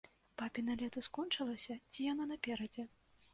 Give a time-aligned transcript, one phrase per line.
[0.41, 2.89] Бабіна лета скончылася ці яно наперадзе?